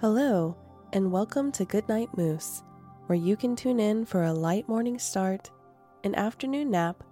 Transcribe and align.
Hello, 0.00 0.56
and 0.92 1.10
welcome 1.10 1.50
to 1.50 1.64
Goodnight 1.64 2.16
Moose, 2.16 2.62
where 3.06 3.18
you 3.18 3.36
can 3.36 3.56
tune 3.56 3.80
in 3.80 4.04
for 4.04 4.22
a 4.22 4.32
light 4.32 4.68
morning 4.68 4.96
start, 4.96 5.50
an 6.04 6.14
afternoon 6.14 6.70
nap, 6.70 7.02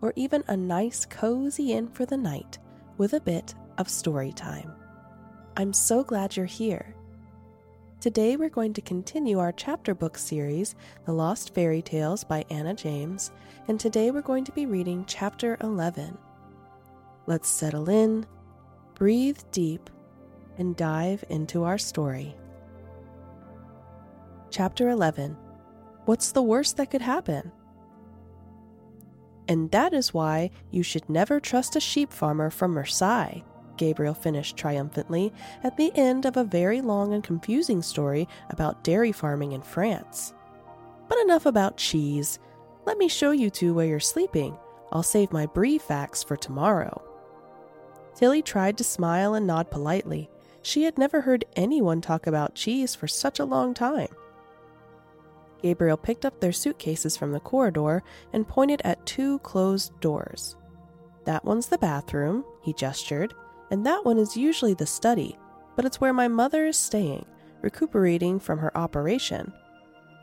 or 0.00 0.12
even 0.16 0.42
a 0.48 0.56
nice 0.56 1.04
cozy 1.04 1.74
in 1.74 1.86
for 1.86 2.04
the 2.04 2.16
night 2.16 2.58
with 2.98 3.12
a 3.12 3.20
bit 3.20 3.54
of 3.78 3.88
story 3.88 4.32
time. 4.32 4.72
I'm 5.56 5.72
so 5.72 6.02
glad 6.02 6.36
you're 6.36 6.44
here. 6.44 6.96
Today 8.00 8.34
we're 8.34 8.48
going 8.48 8.72
to 8.72 8.80
continue 8.80 9.38
our 9.38 9.52
chapter 9.52 9.94
book 9.94 10.18
series, 10.18 10.74
The 11.06 11.12
Lost 11.12 11.54
Fairy 11.54 11.80
Tales 11.80 12.24
by 12.24 12.44
Anna 12.50 12.74
James, 12.74 13.30
and 13.68 13.78
today 13.78 14.10
we're 14.10 14.20
going 14.20 14.42
to 14.46 14.52
be 14.52 14.66
reading 14.66 15.04
chapter 15.06 15.56
11. 15.60 16.18
Let's 17.28 17.48
settle 17.48 17.88
in, 17.88 18.26
breathe 18.96 19.38
deep, 19.52 19.88
and 20.58 20.76
dive 20.76 21.24
into 21.30 21.64
our 21.64 21.78
story. 21.78 22.36
Chapter 24.52 24.90
11 24.90 25.34
What's 26.04 26.32
the 26.32 26.42
worst 26.42 26.76
that 26.76 26.90
could 26.90 27.00
happen? 27.00 27.50
And 29.48 29.70
that 29.70 29.94
is 29.94 30.12
why 30.12 30.50
you 30.70 30.82
should 30.82 31.08
never 31.08 31.40
trust 31.40 31.74
a 31.74 31.80
sheep 31.80 32.12
farmer 32.12 32.50
from 32.50 32.74
Marseille, 32.74 33.40
Gabriel 33.78 34.12
finished 34.12 34.58
triumphantly 34.58 35.32
at 35.64 35.78
the 35.78 35.90
end 35.94 36.26
of 36.26 36.36
a 36.36 36.44
very 36.44 36.82
long 36.82 37.14
and 37.14 37.24
confusing 37.24 37.80
story 37.80 38.28
about 38.50 38.84
dairy 38.84 39.10
farming 39.10 39.52
in 39.52 39.62
France. 39.62 40.34
But 41.08 41.18
enough 41.20 41.46
about 41.46 41.78
cheese. 41.78 42.38
Let 42.84 42.98
me 42.98 43.08
show 43.08 43.30
you 43.30 43.48
two 43.48 43.72
where 43.72 43.86
you're 43.86 44.00
sleeping. 44.00 44.58
I'll 44.92 45.02
save 45.02 45.32
my 45.32 45.46
brie 45.46 45.78
facts 45.78 46.22
for 46.22 46.36
tomorrow. 46.36 47.00
Tilly 48.14 48.42
tried 48.42 48.76
to 48.76 48.84
smile 48.84 49.32
and 49.32 49.46
nod 49.46 49.70
politely. 49.70 50.28
She 50.60 50.82
had 50.82 50.98
never 50.98 51.22
heard 51.22 51.46
anyone 51.56 52.02
talk 52.02 52.26
about 52.26 52.54
cheese 52.54 52.94
for 52.94 53.08
such 53.08 53.40
a 53.40 53.46
long 53.46 53.72
time. 53.72 54.08
Gabriel 55.62 55.96
picked 55.96 56.24
up 56.24 56.40
their 56.40 56.52
suitcases 56.52 57.16
from 57.16 57.32
the 57.32 57.40
corridor 57.40 58.02
and 58.32 58.48
pointed 58.48 58.82
at 58.84 59.06
two 59.06 59.38
closed 59.40 59.98
doors. 60.00 60.56
That 61.24 61.44
one's 61.44 61.68
the 61.68 61.78
bathroom, 61.78 62.44
he 62.62 62.72
gestured, 62.72 63.32
and 63.70 63.86
that 63.86 64.04
one 64.04 64.18
is 64.18 64.36
usually 64.36 64.74
the 64.74 64.86
study, 64.86 65.38
but 65.76 65.84
it's 65.84 66.00
where 66.00 66.12
my 66.12 66.28
mother 66.28 66.66
is 66.66 66.76
staying, 66.76 67.24
recuperating 67.62 68.40
from 68.40 68.58
her 68.58 68.76
operation. 68.76 69.52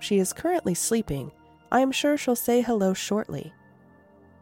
She 0.02 0.20
is 0.20 0.34
currently 0.34 0.74
sleeping. 0.74 1.32
I 1.72 1.80
am 1.80 1.92
sure 1.92 2.18
she'll 2.18 2.36
say 2.36 2.62
hello 2.62 2.94
shortly. 2.94 3.54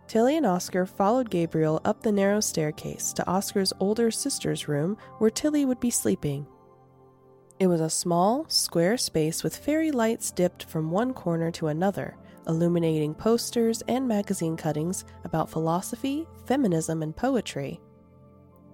Tilly 0.08 0.38
and 0.38 0.46
Oscar 0.46 0.86
followed 0.86 1.30
Gabriel 1.30 1.82
up 1.84 2.02
the 2.02 2.12
narrow 2.12 2.40
staircase 2.40 3.12
to 3.14 3.28
Oscar's 3.30 3.74
older 3.80 4.10
sister's 4.10 4.68
room 4.68 4.98
where 5.18 5.30
Tilly 5.30 5.66
would 5.66 5.80
be 5.80 5.90
sleeping. 5.90 6.48
It 7.60 7.68
was 7.68 7.82
a 7.82 7.90
small, 7.90 8.46
square 8.50 8.98
space 8.98 9.44
with 9.44 9.58
fairy 9.58 9.90
lights 9.90 10.30
dipped 10.30 10.66
from 10.66 10.92
one 10.92 11.14
corner 11.14 11.50
to 11.52 11.68
another, 11.68 12.16
illuminating 12.48 13.16
posters 13.16 13.82
and 13.88 14.08
magazine 14.08 14.56
cuttings 14.56 15.06
about 15.24 15.50
philosophy, 15.50 16.28
feminism, 16.46 17.02
and 17.02 17.16
poetry. 17.16 17.80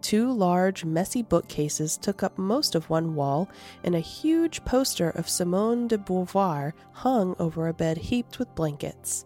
Two 0.02 0.34
large, 0.34 0.84
messy 0.84 1.22
bookcases 1.22 1.98
took 1.98 2.24
up 2.24 2.38
most 2.38 2.76
of 2.76 2.90
one 2.90 3.16
wall, 3.16 3.50
and 3.86 3.96
a 3.96 4.02
huge 4.02 4.66
poster 4.66 5.12
of 5.12 5.30
Simone 5.30 5.88
de 5.88 5.98
Beauvoir 5.98 6.74
hung 6.92 7.38
over 7.40 7.70
a 7.70 7.74
bed 7.74 7.98
heaped 7.98 8.38
with 8.38 8.54
blankets. 8.54 9.26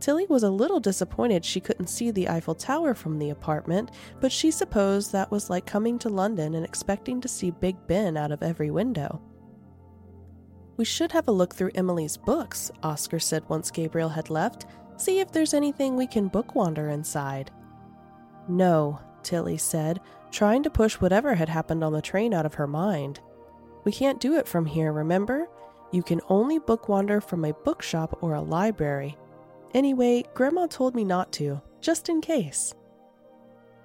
Tilly 0.00 0.26
was 0.26 0.44
a 0.44 0.50
little 0.50 0.80
disappointed 0.80 1.44
she 1.44 1.60
couldn't 1.60 1.88
see 1.88 2.10
the 2.10 2.28
Eiffel 2.28 2.54
Tower 2.54 2.94
from 2.94 3.18
the 3.18 3.30
apartment, 3.30 3.90
but 4.20 4.30
she 4.30 4.50
supposed 4.50 5.12
that 5.12 5.30
was 5.30 5.50
like 5.50 5.66
coming 5.66 5.98
to 5.98 6.08
London 6.08 6.54
and 6.54 6.64
expecting 6.64 7.20
to 7.20 7.28
see 7.28 7.50
Big 7.50 7.76
Ben 7.86 8.16
out 8.16 8.30
of 8.30 8.42
every 8.42 8.70
window. 8.70 9.20
We 10.76 10.84
should 10.84 11.10
have 11.10 11.26
a 11.26 11.32
look 11.32 11.54
through 11.54 11.72
Emily's 11.74 12.16
books, 12.16 12.70
Oscar 12.84 13.18
said 13.18 13.42
once 13.48 13.72
Gabriel 13.72 14.08
had 14.08 14.30
left. 14.30 14.66
See 14.96 15.18
if 15.18 15.32
there's 15.32 15.54
anything 15.54 15.96
we 15.96 16.06
can 16.06 16.28
book 16.28 16.54
wander 16.54 16.88
inside. 16.90 17.50
No, 18.48 19.00
Tilly 19.24 19.56
said, 19.56 20.00
trying 20.30 20.62
to 20.62 20.70
push 20.70 20.94
whatever 20.94 21.34
had 21.34 21.48
happened 21.48 21.82
on 21.82 21.92
the 21.92 22.00
train 22.00 22.32
out 22.32 22.46
of 22.46 22.54
her 22.54 22.68
mind. 22.68 23.18
We 23.84 23.90
can't 23.90 24.20
do 24.20 24.36
it 24.36 24.46
from 24.46 24.66
here, 24.66 24.92
remember? 24.92 25.48
You 25.90 26.02
can 26.04 26.20
only 26.28 26.60
book 26.60 26.88
wander 26.88 27.20
from 27.20 27.44
a 27.44 27.52
bookshop 27.52 28.18
or 28.20 28.34
a 28.34 28.40
library. 28.40 29.16
Anyway, 29.74 30.24
Grandma 30.34 30.66
told 30.66 30.94
me 30.94 31.04
not 31.04 31.30
to, 31.32 31.60
just 31.80 32.08
in 32.08 32.20
case. 32.20 32.74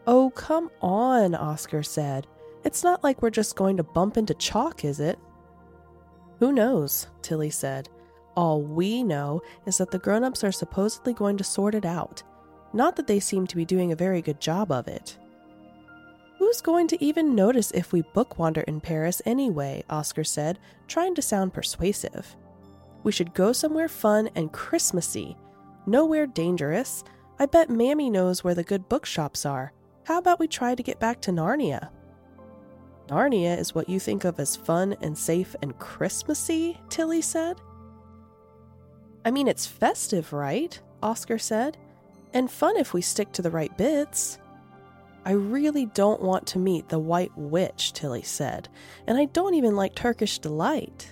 Oh, 0.08 0.32
come 0.32 0.70
on, 0.82 1.36
Oscar 1.36 1.84
said. 1.84 2.28
It's 2.64 2.84
not 2.84 3.04
like 3.04 3.22
we're 3.22 3.30
just 3.30 3.56
going 3.56 3.78
to 3.78 3.84
bump 3.84 4.18
into 4.18 4.34
chalk, 4.34 4.86
is 4.86 5.00
it? 5.00 5.20
Who 6.40 6.52
knows, 6.52 7.08
Tilly 7.22 7.50
said. 7.50 7.90
All 8.36 8.62
we 8.62 9.04
know 9.04 9.42
is 9.66 9.78
that 9.78 9.92
the 9.92 10.00
grown 10.00 10.24
ups 10.24 10.44
are 10.44 10.52
supposedly 10.52 11.14
going 11.14 11.38
to 11.38 11.44
sort 11.44 11.76
it 11.76 11.86
out. 11.86 12.24
Not 12.74 12.96
that 12.96 13.08
they 13.08 13.20
seem 13.20 13.46
to 13.48 13.56
be 13.56 13.66
doing 13.66 13.92
a 13.92 13.98
very 13.98 14.22
good 14.22 14.42
job 14.42 14.72
of 14.72 14.88
it. 14.88 15.18
Who's 16.40 16.60
going 16.60 16.88
to 16.88 17.04
even 17.04 17.36
notice 17.36 17.72
if 17.72 17.94
we 17.94 18.02
book 18.02 18.40
wander 18.40 18.62
in 18.62 18.82
Paris 18.82 19.22
anyway? 19.26 19.84
Oscar 19.90 20.24
said, 20.24 20.60
trying 20.88 21.16
to 21.16 21.22
sound 21.22 21.54
persuasive. 21.54 22.36
We 23.04 23.12
should 23.12 23.34
go 23.34 23.54
somewhere 23.54 23.88
fun 23.88 24.30
and 24.36 24.52
Christmassy, 24.52 25.38
Nowhere 25.86 26.28
dangerous. 26.28 27.04
I 27.40 27.46
bet 27.46 27.70
Mamie 27.70 28.10
knows 28.10 28.44
where 28.44 28.56
the 28.56 28.64
good 28.64 28.88
bookshops 28.88 29.46
are. 29.46 29.74
How 30.06 30.18
about 30.18 30.40
we 30.40 30.48
try 30.48 30.76
to 30.76 30.84
get 30.84 31.00
back 31.00 31.22
to 31.22 31.32
Narnia? 31.32 31.90
Narnia 33.08 33.58
is 33.58 33.76
what 33.76 33.90
you 33.90 34.00
think 34.00 34.24
of 34.24 34.40
as 34.40 34.56
fun 34.56 34.96
and 35.02 35.18
safe 35.18 35.56
and 35.62 35.78
Christmassy, 35.78 36.80
Tilly 36.90 37.22
said. 37.22 37.60
I 39.26 39.32
mean, 39.32 39.48
it's 39.48 39.66
festive, 39.66 40.32
right? 40.34 40.80
Oscar 41.02 41.38
said. 41.38 41.78
And 42.34 42.50
fun 42.50 42.78
if 42.78 42.94
we 42.94 43.02
stick 43.02 43.32
to 43.34 43.42
the 43.42 43.52
right 43.52 43.76
bits. 43.78 44.40
I 45.26 45.32
really 45.32 45.86
don't 45.88 46.22
want 46.22 46.48
to 46.48 46.60
meet 46.60 46.90
the 46.90 47.00
White 47.00 47.32
Witch, 47.38 47.94
Tilly 47.94 48.24
said, 48.24 48.68
and 49.08 49.18
I 49.18 49.26
don't 49.26 49.54
even 49.54 49.76
like 49.76 49.96
Turkish 49.96 50.40
Delight. 50.40 51.08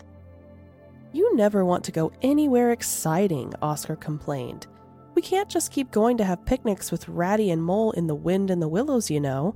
You 1.14 1.36
never 1.36 1.66
want 1.66 1.84
to 1.86 1.92
go 1.92 2.12
anywhere 2.22 2.72
exciting, 2.72 3.54
Oscar 3.62 3.96
complained. 3.96 4.68
We 5.14 5.22
can't 5.22 5.50
just 5.50 5.72
keep 5.72 5.92
going 5.92 6.18
to 6.18 6.24
have 6.24 6.46
picnics 6.46 6.92
with 6.92 7.10
Ratty 7.10 7.52
and 7.52 7.62
Mole 7.62 7.92
in 7.92 8.08
the 8.08 8.16
wind 8.16 8.50
and 8.50 8.62
the 8.62 8.68
willows, 8.70 9.12
you 9.12 9.20
know. 9.20 9.56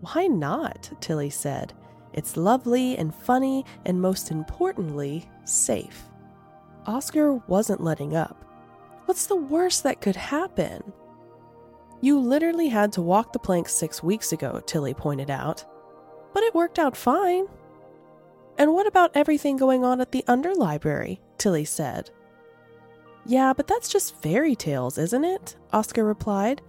Why 0.00 0.26
not? 0.28 0.90
Tilly 1.00 1.28
said. 1.28 1.74
It's 2.14 2.36
lovely 2.36 2.96
and 2.96 3.14
funny, 3.14 3.64
and 3.84 4.00
most 4.00 4.30
importantly, 4.30 5.28
safe. 5.44 6.04
Oscar 6.86 7.34
wasn't 7.34 7.82
letting 7.82 8.16
up. 8.16 8.44
What's 9.04 9.26
the 9.26 9.36
worst 9.36 9.82
that 9.82 10.00
could 10.00 10.16
happen? 10.16 10.92
You 12.00 12.18
literally 12.18 12.68
had 12.68 12.92
to 12.92 13.02
walk 13.02 13.32
the 13.32 13.38
plank 13.38 13.68
six 13.68 14.02
weeks 14.02 14.32
ago, 14.32 14.62
Tilly 14.66 14.94
pointed 14.94 15.30
out. 15.30 15.64
But 16.32 16.44
it 16.44 16.54
worked 16.54 16.78
out 16.78 16.96
fine. 16.96 17.46
And 18.60 18.74
what 18.74 18.86
about 18.86 19.12
everything 19.14 19.56
going 19.56 19.86
on 19.86 20.02
at 20.02 20.12
the 20.12 20.22
underlibrary? 20.28 21.18
Tilly 21.38 21.64
said. 21.64 22.10
Yeah, 23.24 23.54
but 23.54 23.66
that's 23.66 23.88
just 23.88 24.20
fairy 24.20 24.54
tales, 24.54 24.98
isn't 24.98 25.24
it? 25.24 25.56
Oscar 25.72 26.04
replied. 26.04 26.60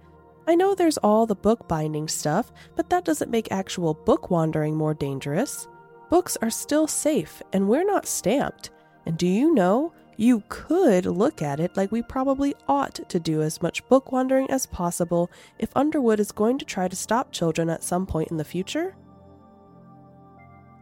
I 0.46 0.54
know 0.54 0.74
there's 0.74 0.96
all 0.96 1.26
the 1.26 1.34
bookbinding 1.34 2.08
stuff, 2.08 2.50
but 2.76 2.88
that 2.88 3.04
doesn't 3.04 3.30
make 3.30 3.52
actual 3.52 3.92
book 3.92 4.30
wandering 4.30 4.74
more 4.74 4.94
dangerous. 4.94 5.68
Books 6.08 6.38
are 6.40 6.48
still 6.48 6.86
safe, 6.86 7.42
and 7.52 7.68
we're 7.68 7.84
not 7.84 8.06
stamped. 8.06 8.70
And 9.04 9.18
do 9.18 9.26
you 9.26 9.52
know, 9.52 9.92
you 10.16 10.42
could 10.48 11.04
look 11.04 11.42
at 11.42 11.60
it 11.60 11.76
like 11.76 11.92
we 11.92 12.00
probably 12.00 12.54
ought 12.68 13.06
to 13.06 13.20
do 13.20 13.42
as 13.42 13.60
much 13.60 13.86
book 13.90 14.12
wandering 14.12 14.50
as 14.50 14.64
possible 14.64 15.30
if 15.58 15.76
Underwood 15.76 16.20
is 16.20 16.32
going 16.32 16.56
to 16.56 16.64
try 16.64 16.88
to 16.88 16.96
stop 16.96 17.32
children 17.32 17.68
at 17.68 17.84
some 17.84 18.06
point 18.06 18.30
in 18.30 18.38
the 18.38 18.44
future? 18.44 18.96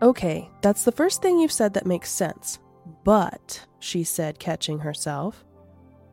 Okay, 0.03 0.49
that's 0.63 0.85
the 0.85 0.93
first 0.93 1.21
thing 1.21 1.39
you've 1.39 1.53
said 1.53 1.75
that 1.75 1.87
makes 1.87 2.11
sense. 2.11 2.59
But, 3.05 3.67
she 3.81 4.03
said, 4.03 4.39
catching 4.39 4.79
herself, 4.79 5.45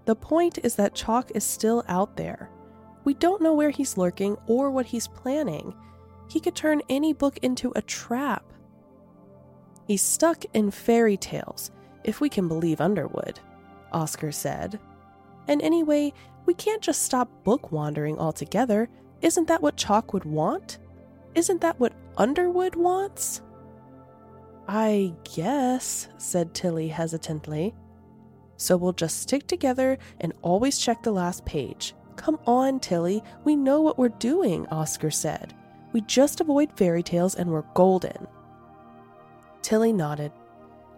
the 0.06 0.16
point 0.16 0.60
is 0.64 0.76
that 0.76 0.96
Chalk 0.96 1.32
is 1.36 1.44
still 1.44 1.84
out 1.88 2.18
there. 2.18 2.50
We 3.06 3.14
don't 3.14 3.42
know 3.42 3.54
where 3.54 3.70
he's 3.70 3.98
lurking 3.98 4.38
or 4.48 4.70
what 4.72 4.86
he's 4.86 5.08
planning. 5.08 5.74
He 6.30 6.42
could 6.42 6.56
turn 6.56 6.82
any 6.90 7.14
book 7.14 7.38
into 7.42 7.72
a 7.76 7.82
trap. 7.82 8.44
He's 9.86 10.02
stuck 10.02 10.44
in 10.54 10.72
fairy 10.72 11.16
tales, 11.16 11.72
if 12.04 12.20
we 12.20 12.28
can 12.28 12.50
believe 12.50 12.82
Underwood, 12.82 13.40
Oscar 13.94 14.34
said. 14.34 14.80
And 15.48 15.62
anyway, 15.62 16.12
we 16.46 16.54
can't 16.54 16.82
just 16.82 17.04
stop 17.04 17.30
book 17.46 17.72
wandering 17.72 18.20
altogether. 18.20 18.90
Isn't 19.22 19.48
that 19.48 19.62
what 19.62 19.78
Chalk 19.78 20.14
would 20.14 20.26
want? 20.26 20.80
Isn't 21.36 21.62
that 21.62 21.80
what 21.80 21.94
Underwood 22.18 22.76
wants? 22.76 23.42
I 24.68 25.14
guess, 25.36 26.10
said 26.18 26.54
Tilly 26.54 26.90
hesitantly. 26.90 27.74
So 28.58 28.76
we'll 28.76 28.94
just 28.94 29.22
stick 29.22 29.48
together 29.48 29.98
and 30.20 30.34
always 30.42 30.78
check 30.78 31.04
the 31.04 31.12
last 31.12 31.46
page. 31.46 31.94
Come 32.16 32.40
on, 32.46 32.80
Tilly, 32.80 33.24
we 33.44 33.56
know 33.56 33.82
what 33.82 33.98
we're 33.98 34.10
doing, 34.10 34.68
Oscar 34.68 35.12
said. 35.12 35.54
We 35.94 36.02
just 36.02 36.42
avoid 36.42 36.76
fairy 36.76 37.04
tales 37.04 37.36
and 37.36 37.50
we're 37.50 37.64
golden. 37.76 38.28
Tilly 39.62 39.94
nodded. 39.94 40.32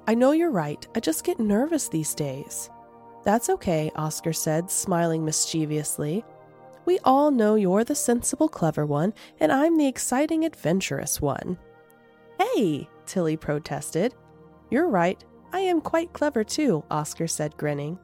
I 0.08 0.16
know 0.16 0.32
you're 0.32 0.50
right. 0.50 0.88
I 0.96 1.00
just 1.00 1.24
get 1.24 1.40
nervous 1.40 1.90
these 1.90 2.16
days. 2.16 2.70
That's 3.24 3.50
okay, 3.50 3.92
Oscar 3.96 4.34
said, 4.34 4.72
smiling 4.72 5.24
mischievously. 5.24 6.24
We 6.86 6.98
all 7.04 7.30
know 7.30 7.56
you're 7.56 7.84
the 7.84 7.94
sensible, 7.94 8.50
clever 8.50 8.86
one, 8.86 9.14
and 9.40 9.52
I'm 9.52 9.78
the 9.78 9.88
exciting, 9.88 10.46
adventurous 10.46 11.22
one. 11.22 11.60
Hey, 12.40 12.88
Tilly 13.06 13.36
protested. 13.36 14.16
You're 14.70 14.88
right. 14.88 15.22
I 15.52 15.60
am 15.60 15.82
quite 15.82 16.14
clever 16.14 16.44
too, 16.44 16.86
Oscar 16.90 17.28
said, 17.28 17.58
grinning. 17.58 18.00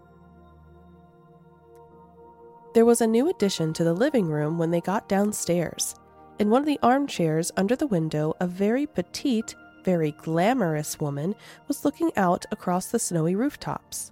There 2.74 2.86
was 2.86 3.00
a 3.00 3.08
new 3.08 3.30
addition 3.30 3.72
to 3.74 3.86
the 3.86 3.94
living 3.94 4.26
room 4.26 4.58
when 4.58 4.72
they 4.72 4.82
got 4.82 5.08
downstairs. 5.08 5.96
In 6.38 6.50
one 6.50 6.62
of 6.62 6.66
the 6.66 6.80
armchairs 6.84 7.50
under 7.56 7.78
the 7.78 7.88
window, 7.88 8.34
a 8.42 8.48
very 8.48 8.86
petite, 8.86 9.56
very 9.86 10.12
glamorous 10.12 11.00
woman 11.00 11.34
was 11.70 11.86
looking 11.86 12.12
out 12.18 12.46
across 12.52 12.88
the 12.88 13.00
snowy 13.00 13.36
rooftops. 13.36 14.12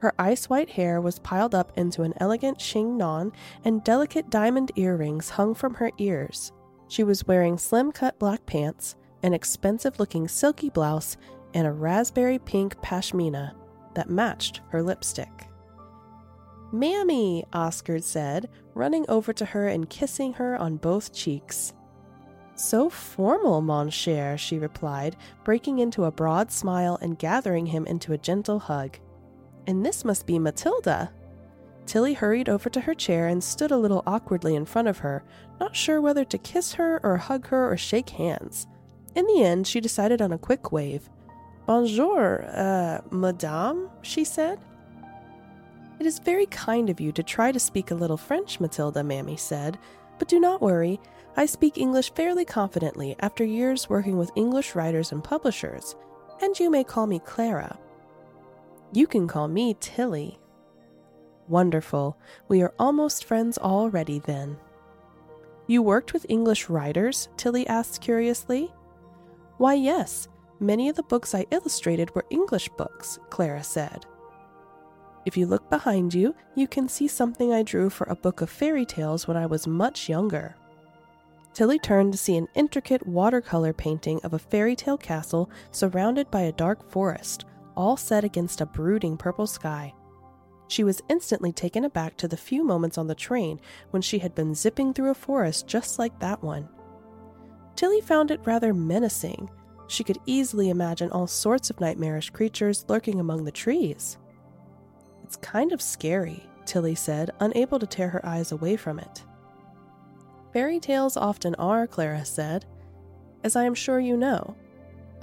Her 0.00 0.12
ice 0.18 0.50
white 0.50 0.68
hair 0.68 1.00
was 1.00 1.20
piled 1.20 1.54
up 1.54 1.72
into 1.78 2.02
an 2.02 2.12
elegant 2.18 2.58
chignon, 2.58 3.32
and 3.64 3.84
delicate 3.84 4.28
diamond 4.28 4.72
earrings 4.76 5.30
hung 5.30 5.54
from 5.54 5.74
her 5.74 5.92
ears. 5.96 6.52
She 6.88 7.04
was 7.04 7.26
wearing 7.26 7.56
slim 7.56 7.92
cut 7.92 8.18
black 8.18 8.44
pants, 8.44 8.96
an 9.22 9.34
expensive 9.34 9.98
looking 9.98 10.28
silky 10.28 10.70
blouse, 10.70 11.16
and 11.54 11.66
a 11.66 11.72
raspberry 11.72 12.38
pink 12.38 12.80
pashmina 12.80 13.54
that 13.94 14.10
matched 14.10 14.60
her 14.70 14.82
lipstick. 14.82 15.48
Mamie, 16.72 17.44
Oscar 17.52 17.98
said, 17.98 18.48
running 18.74 19.04
over 19.08 19.32
to 19.34 19.44
her 19.44 19.68
and 19.68 19.90
kissing 19.90 20.32
her 20.34 20.56
on 20.56 20.78
both 20.78 21.12
cheeks. 21.12 21.74
So 22.54 22.88
formal, 22.88 23.60
mon 23.60 23.90
cher, 23.90 24.38
she 24.38 24.58
replied, 24.58 25.16
breaking 25.44 25.80
into 25.80 26.04
a 26.04 26.10
broad 26.10 26.50
smile 26.50 26.98
and 27.02 27.18
gathering 27.18 27.66
him 27.66 27.86
into 27.86 28.12
a 28.12 28.18
gentle 28.18 28.58
hug. 28.58 28.98
And 29.66 29.84
this 29.84 30.04
must 30.04 30.26
be 30.26 30.38
Matilda. 30.38 31.12
Tilly 31.84 32.14
hurried 32.14 32.48
over 32.48 32.70
to 32.70 32.80
her 32.80 32.94
chair 32.94 33.28
and 33.28 33.42
stood 33.42 33.70
a 33.70 33.76
little 33.76 34.02
awkwardly 34.06 34.54
in 34.54 34.64
front 34.64 34.88
of 34.88 34.98
her, 34.98 35.24
not 35.60 35.76
sure 35.76 36.00
whether 36.00 36.24
to 36.24 36.38
kiss 36.38 36.72
her 36.74 37.00
or 37.02 37.16
hug 37.16 37.48
her 37.48 37.70
or 37.70 37.76
shake 37.76 38.10
hands. 38.10 38.66
In 39.14 39.26
the 39.26 39.42
end, 39.42 39.66
she 39.66 39.80
decided 39.80 40.22
on 40.22 40.32
a 40.32 40.38
quick 40.38 40.72
wave. 40.72 41.08
Bonjour, 41.66 42.44
uh, 42.48 43.00
madame, 43.10 43.90
she 44.02 44.24
said. 44.24 44.58
It 46.00 46.06
is 46.06 46.18
very 46.18 46.46
kind 46.46 46.90
of 46.90 47.00
you 47.00 47.12
to 47.12 47.22
try 47.22 47.52
to 47.52 47.60
speak 47.60 47.90
a 47.90 47.94
little 47.94 48.16
French, 48.16 48.58
Matilda, 48.58 49.04
Mamie 49.04 49.36
said, 49.36 49.78
but 50.18 50.28
do 50.28 50.40
not 50.40 50.62
worry. 50.62 51.00
I 51.36 51.46
speak 51.46 51.78
English 51.78 52.12
fairly 52.14 52.44
confidently 52.44 53.16
after 53.20 53.44
years 53.44 53.88
working 53.88 54.18
with 54.18 54.32
English 54.34 54.74
writers 54.74 55.12
and 55.12 55.22
publishers, 55.22 55.94
and 56.42 56.58
you 56.58 56.70
may 56.70 56.84
call 56.84 57.06
me 57.06 57.20
Clara. 57.20 57.78
You 58.92 59.06
can 59.06 59.28
call 59.28 59.48
me 59.48 59.76
Tilly. 59.80 60.38
Wonderful. 61.48 62.18
We 62.48 62.62
are 62.62 62.74
almost 62.78 63.24
friends 63.24 63.56
already 63.58 64.18
then. 64.18 64.56
You 65.66 65.82
worked 65.82 66.12
with 66.12 66.26
English 66.28 66.68
writers? 66.68 67.28
Tilly 67.36 67.66
asked 67.66 68.00
curiously. 68.00 68.72
Why, 69.62 69.74
yes. 69.74 70.26
Many 70.58 70.88
of 70.88 70.96
the 70.96 71.04
books 71.04 71.36
I 71.36 71.46
illustrated 71.52 72.12
were 72.16 72.24
English 72.30 72.68
books, 72.70 73.20
Clara 73.30 73.62
said. 73.62 74.06
If 75.24 75.36
you 75.36 75.46
look 75.46 75.70
behind 75.70 76.12
you, 76.12 76.34
you 76.56 76.66
can 76.66 76.88
see 76.88 77.06
something 77.06 77.52
I 77.52 77.62
drew 77.62 77.88
for 77.88 78.08
a 78.08 78.16
book 78.16 78.40
of 78.40 78.50
fairy 78.50 78.84
tales 78.84 79.28
when 79.28 79.36
I 79.36 79.46
was 79.46 79.68
much 79.68 80.08
younger. 80.08 80.56
Tilly 81.54 81.78
turned 81.78 82.10
to 82.10 82.18
see 82.18 82.36
an 82.36 82.48
intricate 82.56 83.06
watercolor 83.06 83.72
painting 83.72 84.18
of 84.24 84.34
a 84.34 84.38
fairy 84.40 84.74
tale 84.74 84.98
castle 84.98 85.48
surrounded 85.70 86.28
by 86.28 86.40
a 86.40 86.50
dark 86.50 86.90
forest, 86.90 87.44
all 87.76 87.96
set 87.96 88.24
against 88.24 88.60
a 88.60 88.66
brooding 88.66 89.16
purple 89.16 89.46
sky. 89.46 89.94
She 90.66 90.82
was 90.82 91.02
instantly 91.08 91.52
taken 91.52 91.84
aback 91.84 92.16
to 92.16 92.26
the 92.26 92.36
few 92.36 92.64
moments 92.64 92.98
on 92.98 93.06
the 93.06 93.14
train 93.14 93.60
when 93.90 94.02
she 94.02 94.18
had 94.18 94.34
been 94.34 94.56
zipping 94.56 94.92
through 94.92 95.10
a 95.10 95.14
forest 95.14 95.68
just 95.68 96.00
like 96.00 96.18
that 96.18 96.42
one. 96.42 96.68
Tilly 97.76 98.00
found 98.00 98.30
it 98.30 98.40
rather 98.44 98.72
menacing. 98.74 99.50
She 99.88 100.04
could 100.04 100.18
easily 100.26 100.70
imagine 100.70 101.10
all 101.10 101.26
sorts 101.26 101.70
of 101.70 101.80
nightmarish 101.80 102.30
creatures 102.30 102.84
lurking 102.88 103.20
among 103.20 103.44
the 103.44 103.52
trees. 103.52 104.18
It's 105.24 105.36
kind 105.36 105.72
of 105.72 105.82
scary, 105.82 106.42
Tilly 106.64 106.94
said, 106.94 107.30
unable 107.40 107.78
to 107.78 107.86
tear 107.86 108.08
her 108.08 108.24
eyes 108.24 108.52
away 108.52 108.76
from 108.76 108.98
it. 108.98 109.24
Fairy 110.52 110.80
tales 110.80 111.16
often 111.16 111.54
are, 111.56 111.86
Clara 111.86 112.24
said, 112.24 112.66
as 113.44 113.56
I 113.56 113.64
am 113.64 113.74
sure 113.74 113.98
you 113.98 114.16
know. 114.16 114.54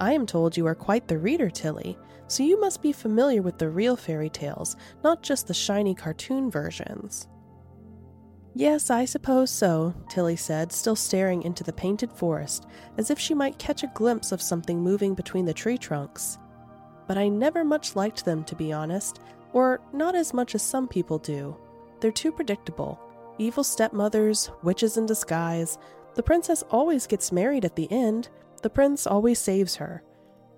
I 0.00 0.12
am 0.12 0.26
told 0.26 0.56
you 0.56 0.66
are 0.66 0.74
quite 0.74 1.08
the 1.08 1.18
reader, 1.18 1.50
Tilly, 1.50 1.96
so 2.26 2.42
you 2.42 2.60
must 2.60 2.82
be 2.82 2.92
familiar 2.92 3.42
with 3.42 3.58
the 3.58 3.68
real 3.68 3.96
fairy 3.96 4.30
tales, 4.30 4.76
not 5.02 5.22
just 5.22 5.46
the 5.46 5.54
shiny 5.54 5.94
cartoon 5.94 6.50
versions. 6.50 7.28
Yes, 8.60 8.90
I 8.90 9.06
suppose 9.06 9.50
so, 9.50 9.94
Tilly 10.10 10.36
said, 10.36 10.70
still 10.70 10.94
staring 10.94 11.44
into 11.44 11.64
the 11.64 11.72
painted 11.72 12.12
forest, 12.12 12.66
as 12.98 13.10
if 13.10 13.18
she 13.18 13.32
might 13.32 13.58
catch 13.58 13.82
a 13.82 13.90
glimpse 13.94 14.32
of 14.32 14.42
something 14.42 14.82
moving 14.82 15.14
between 15.14 15.46
the 15.46 15.54
tree 15.54 15.78
trunks. 15.78 16.36
But 17.06 17.16
I 17.16 17.28
never 17.28 17.64
much 17.64 17.96
liked 17.96 18.26
them, 18.26 18.44
to 18.44 18.54
be 18.54 18.70
honest, 18.70 19.20
or 19.54 19.80
not 19.94 20.14
as 20.14 20.34
much 20.34 20.54
as 20.54 20.60
some 20.60 20.86
people 20.86 21.16
do. 21.16 21.56
They're 22.00 22.12
too 22.12 22.30
predictable. 22.30 23.00
Evil 23.38 23.64
stepmothers, 23.64 24.50
witches 24.62 24.98
in 24.98 25.06
disguise. 25.06 25.78
The 26.14 26.22
princess 26.22 26.62
always 26.70 27.06
gets 27.06 27.32
married 27.32 27.64
at 27.64 27.76
the 27.76 27.90
end, 27.90 28.28
the 28.60 28.68
prince 28.68 29.06
always 29.06 29.38
saves 29.38 29.76
her. 29.76 30.02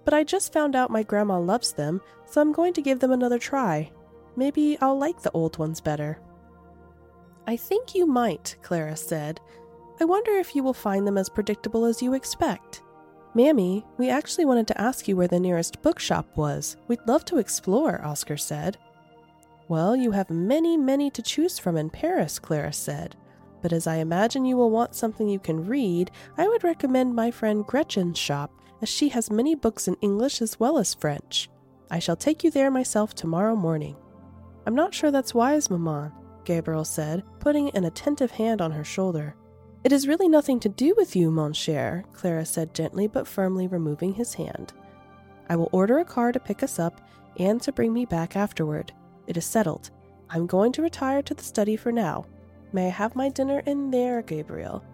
But 0.05 0.13
I 0.13 0.25
just 0.25 0.53
found 0.53 0.75
out 0.75 0.91
my 0.91 1.05
grandma 1.05 1.39
loves 1.39 1.73
them, 1.73 2.01
so 2.29 2.41
I'm 2.41 2.51
going 2.51 2.73
to 2.73 2.83
give 2.83 2.99
them 2.99 3.13
another 3.13 3.39
try. 3.39 3.93
Maybe 4.35 4.77
I'll 4.81 4.99
like 4.99 5.23
the 5.23 5.31
old 5.31 5.57
ones 5.59 5.81
better. 5.81 6.19
I 7.47 7.56
think 7.56 7.94
you 7.94 8.06
might, 8.06 8.56
Clara 8.62 8.97
said. 8.97 9.41
I 10.00 10.05
wonder 10.05 10.33
if 10.33 10.55
you 10.55 10.62
will 10.62 10.75
find 10.75 11.06
them 11.06 11.19
as 11.19 11.29
predictable 11.29 11.85
as 11.85 12.03
you 12.03 12.15
expect. 12.15 12.83
Mamie, 13.35 13.85
we 13.99 14.11
actually 14.11 14.44
wanted 14.44 14.67
to 14.69 14.81
ask 14.81 15.09
you 15.09 15.17
where 15.17 15.29
the 15.29 15.41
nearest 15.41 15.81
bookshop 15.83 16.37
was. 16.37 16.77
We'd 16.89 17.06
love 17.06 17.25
to 17.27 17.39
explore, 17.39 18.05
Oscar 18.05 18.37
said. 18.37 18.77
Well, 19.69 19.97
you 19.97 20.11
have 20.11 20.29
many, 20.29 20.77
many 20.77 21.11
to 21.11 21.23
choose 21.23 21.59
from 21.59 21.77
in 21.77 21.89
Paris, 21.89 22.39
Clara 22.39 22.73
said. 22.73 23.17
But 23.62 23.73
as 23.73 23.87
I 23.87 23.97
imagine 23.97 24.44
you 24.44 24.56
will 24.56 24.71
want 24.71 24.94
something 24.94 25.29
you 25.29 25.39
can 25.39 25.67
read, 25.67 26.11
I 26.37 26.47
would 26.47 26.65
recommend 26.65 27.15
my 27.15 27.31
friend 27.31 27.65
Gretchen's 27.65 28.19
shop, 28.19 28.53
as 28.82 28.89
she 28.89 29.08
has 29.11 29.31
many 29.31 29.55
books 29.55 29.89
in 29.89 29.96
English 30.01 30.43
as 30.43 30.61
well 30.61 30.79
as 30.79 30.94
French. 30.94 31.49
I 31.91 32.01
shall 32.01 32.17
take 32.17 32.44
you 32.44 32.51
there 32.51 32.70
myself 32.70 33.15
tomorrow 33.15 33.55
morning. 33.55 33.96
I'm 34.67 34.75
not 34.75 34.94
sure 34.94 35.11
that's 35.11 35.34
wise, 35.34 35.70
Maman, 35.70 36.13
Gabriel 36.44 36.84
said, 36.84 37.22
putting 37.39 37.70
an 37.70 37.84
attentive 37.84 38.31
hand 38.31 38.61
on 38.61 38.72
her 38.72 38.84
shoulder. 38.84 39.34
It 39.84 39.93
has 39.93 40.06
really 40.06 40.29
nothing 40.29 40.61
to 40.61 40.69
do 40.69 40.94
with 40.96 41.17
you, 41.17 41.31
mon 41.31 41.53
cher, 41.53 42.05
Clara 42.13 42.44
said 42.44 42.75
gently 42.75 43.08
but 43.08 43.27
firmly, 43.27 43.67
removing 43.67 44.15
his 44.15 44.34
hand. 44.34 44.72
I 45.49 45.56
will 45.56 45.69
order 45.72 45.99
a 45.99 46.05
car 46.05 46.32
to 46.32 46.41
pick 46.41 46.63
us 46.63 46.79
up 46.79 47.01
and 47.39 47.61
to 47.63 47.72
bring 47.72 47.93
me 47.93 48.05
back 48.05 48.37
afterward. 48.37 48.93
It 49.27 49.37
is 49.37 49.44
settled. 49.44 49.91
I'm 50.31 50.46
going 50.46 50.72
to 50.72 50.82
retire 50.82 51.22
to 51.22 51.34
the 51.34 51.43
study 51.43 51.77
for 51.77 51.93
now. 51.93 52.27
May 52.72 52.87
I 52.87 52.91
have 52.91 53.17
my 53.17 53.29
dinner 53.29 53.61
in 53.67 53.91
there, 53.91 54.22
Gabriel? 54.22 54.84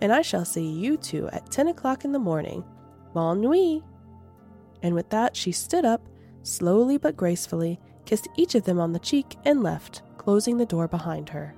And 0.00 0.12
I 0.12 0.22
shall 0.22 0.44
see 0.44 0.66
you 0.66 0.96
two 0.96 1.28
at 1.28 1.50
ten 1.50 1.68
o'clock 1.68 2.04
in 2.04 2.12
the 2.12 2.18
morning. 2.18 2.64
Bonne 3.14 3.40
nuit! 3.40 3.82
And 4.82 4.94
with 4.94 5.10
that, 5.10 5.34
she 5.34 5.52
stood 5.52 5.84
up, 5.84 6.08
slowly 6.42 6.98
but 6.98 7.16
gracefully, 7.16 7.80
kissed 8.06 8.28
each 8.36 8.54
of 8.54 8.64
them 8.64 8.80
on 8.80 8.92
the 8.92 8.98
cheek, 8.98 9.36
and 9.44 9.62
left, 9.62 10.02
closing 10.16 10.56
the 10.56 10.64
door 10.64 10.88
behind 10.88 11.28
her. 11.28 11.54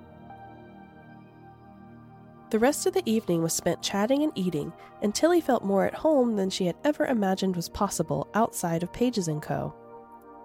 The 2.51 2.59
rest 2.59 2.87
of 2.87 2.95
the 2.95 3.03
evening 3.05 3.43
was 3.43 3.53
spent 3.53 3.83
chatting 3.83 4.23
and 4.23 4.33
eating, 4.35 4.73
and 5.03 5.15
Tilly 5.15 5.43
felt 5.43 5.65
more 5.65 5.85
at 5.85 5.95
home 5.95 6.35
than 6.35 6.49
she 6.49 6.65
had 6.65 6.77
ever 6.83 7.05
imagined 7.05 7.55
was 7.55 7.69
possible 7.69 8.27
outside 8.33 8.83
of 8.83 8.93
Pages 8.93 9.29
& 9.37 9.43
Co. 9.43 9.75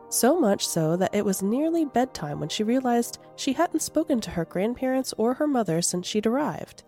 So 0.10 0.38
much 0.38 0.67
so 0.67 0.98
that 0.98 1.15
it 1.15 1.24
was 1.24 1.41
nearly 1.41 1.86
bedtime 1.86 2.39
when 2.39 2.50
she 2.50 2.63
realized 2.63 3.19
she 3.38 3.53
hadn't 3.53 3.79
spoken 3.79 4.19
to 4.22 4.31
her 4.31 4.45
grandparents 4.45 5.13
or 5.17 5.33
her 5.33 5.48
mother 5.48 5.81
since 5.81 6.05
she'd 6.05 6.27
arrived. 6.27 6.83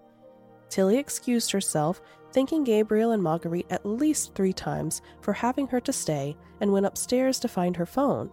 Tilly 0.69 0.97
excused 0.97 1.51
herself, 1.51 2.01
thanking 2.33 2.65
Gabriel 2.65 3.11
and 3.11 3.23
Marguerite 3.23 3.71
at 3.71 3.85
least 3.85 4.35
three 4.35 4.53
times 4.53 5.01
for 5.21 5.31
having 5.31 5.67
her 5.67 5.79
to 5.79 5.93
stay, 5.93 6.35
and 6.59 6.71
went 6.73 6.85
upstairs 6.85 7.39
to 7.39 7.47
find 7.47 7.77
her 7.77 7.85
phone. 7.85 8.29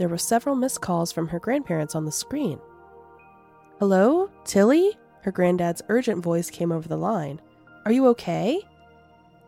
There 0.00 0.08
were 0.08 0.16
several 0.16 0.56
missed 0.56 0.80
calls 0.80 1.12
from 1.12 1.28
her 1.28 1.38
grandparents 1.38 1.94
on 1.94 2.06
the 2.06 2.10
screen. 2.10 2.58
Hello, 3.80 4.30
Tilly? 4.46 4.96
Her 5.20 5.30
granddad's 5.30 5.82
urgent 5.90 6.24
voice 6.24 6.48
came 6.48 6.72
over 6.72 6.88
the 6.88 6.96
line. 6.96 7.38
Are 7.84 7.92
you 7.92 8.06
okay? 8.06 8.62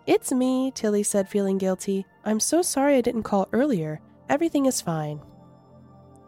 It's 0.06 0.30
me, 0.30 0.71
Tilly 0.75 1.04
said, 1.04 1.26
feeling 1.26 1.56
guilty. 1.56 2.04
I'm 2.26 2.38
so 2.38 2.61
sorry 2.61 2.97
I 2.97 3.00
didn't 3.00 3.23
call 3.23 3.49
earlier. 3.54 4.02
Everything 4.28 4.66
is 4.66 4.82
fine. 4.82 5.23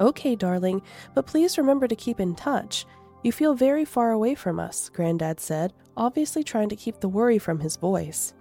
Okay, 0.00 0.34
darling, 0.34 0.80
but 1.14 1.26
please 1.26 1.58
remember 1.58 1.86
to 1.86 1.94
keep 1.94 2.18
in 2.18 2.34
touch. 2.34 2.86
You 3.22 3.30
feel 3.30 3.52
very 3.52 3.84
far 3.84 4.12
away 4.12 4.34
from 4.34 4.58
us, 4.58 4.88
Granddad 4.88 5.38
said, 5.38 5.74
obviously 5.98 6.42
trying 6.42 6.70
to 6.70 6.76
keep 6.76 6.98
the 6.98 7.10
worry 7.10 7.38
from 7.38 7.60
his 7.60 7.76
voice. 7.76 8.32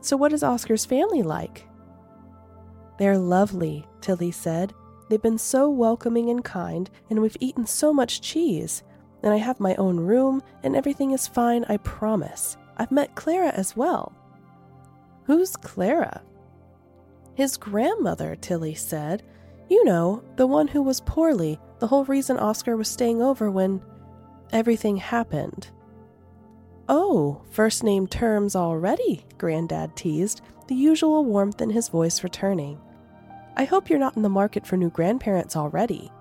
So, 0.00 0.16
what 0.16 0.32
is 0.32 0.42
Oscar's 0.42 0.84
family 0.84 1.22
like? 1.22 1.64
They're 2.98 3.16
lovely, 3.16 3.86
Tilly 4.00 4.32
said. 4.32 4.74
They've 5.08 5.20
been 5.20 5.38
so 5.38 5.70
welcoming 5.70 6.30
and 6.30 6.44
kind, 6.44 6.90
and 7.08 7.20
we've 7.20 7.36
eaten 7.40 7.66
so 7.66 7.92
much 7.92 8.20
cheese. 8.20 8.82
And 9.22 9.32
I 9.32 9.38
have 9.38 9.58
my 9.58 9.74
own 9.76 9.98
room, 9.98 10.42
and 10.62 10.76
everything 10.76 11.12
is 11.12 11.26
fine, 11.26 11.64
I 11.68 11.78
promise. 11.78 12.56
I've 12.76 12.92
met 12.92 13.14
Clara 13.14 13.48
as 13.48 13.76
well. 13.76 14.12
Who's 15.24 15.56
Clara? 15.56 16.22
His 17.34 17.56
grandmother, 17.56 18.36
Tilly 18.36 18.74
said. 18.74 19.22
You 19.68 19.84
know, 19.84 20.22
the 20.36 20.46
one 20.46 20.68
who 20.68 20.82
was 20.82 21.00
poorly, 21.00 21.58
the 21.78 21.86
whole 21.86 22.04
reason 22.04 22.38
Oscar 22.38 22.76
was 22.76 22.88
staying 22.88 23.20
over 23.22 23.50
when 23.50 23.82
everything 24.52 24.96
happened. 24.96 25.68
Oh, 26.88 27.42
first 27.50 27.84
name 27.84 28.06
terms 28.06 28.56
already, 28.56 29.26
Grandad 29.36 29.94
teased, 29.94 30.40
the 30.68 30.74
usual 30.74 31.24
warmth 31.24 31.60
in 31.60 31.70
his 31.70 31.88
voice 31.88 32.24
returning. 32.24 32.80
I 33.58 33.64
hope 33.64 33.90
you're 33.90 33.98
not 33.98 34.16
in 34.16 34.22
the 34.22 34.28
market 34.28 34.64
for 34.64 34.76
new 34.76 34.88
grandparents 34.88 35.56
already. 35.56 36.12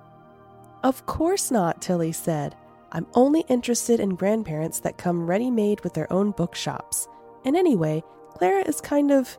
Of 0.84 1.06
course 1.06 1.52
not, 1.52 1.82
Tilly 1.82 2.12
said. 2.12 2.56
I'm 2.92 3.06
only 3.14 3.42
interested 3.42 4.00
in 4.00 4.16
grandparents 4.16 4.80
that 4.80 4.98
come 4.98 5.28
ready 5.28 5.52
made 5.52 5.82
with 5.82 5.94
their 5.94 6.12
own 6.12 6.32
bookshops. 6.32 7.08
And 7.46 7.56
anyway, 7.56 8.04
Clara 8.32 8.68
is 8.68 8.82
kind 8.82 9.12
of. 9.12 9.38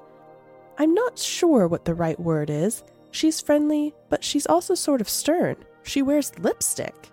I'm 0.78 0.94
not 0.94 1.18
sure 1.18 1.66
what 1.66 1.84
the 1.84 1.94
right 1.94 2.18
word 2.20 2.50
is. 2.50 2.84
She's 3.10 3.40
friendly, 3.40 3.94
but 4.10 4.22
she's 4.22 4.46
also 4.46 4.76
sort 4.76 5.00
of 5.00 5.08
stern. 5.08 5.56
She 5.82 6.02
wears 6.02 6.38
lipstick. 6.38 7.10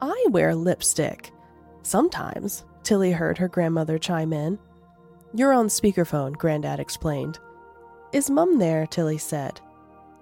I 0.00 0.26
wear 0.30 0.54
lipstick. 0.54 1.32
Sometimes, 1.82 2.64
Tilly 2.82 3.12
heard 3.12 3.36
her 3.36 3.48
grandmother 3.48 3.98
chime 3.98 4.32
in. 4.32 4.58
You're 5.34 5.52
on 5.52 5.66
speakerphone, 5.66 6.32
Grandad 6.32 6.80
explained. 6.80 7.38
Is 8.12 8.30
Mum 8.30 8.58
there? 8.58 8.86
Tilly 8.86 9.18
said. 9.18 9.60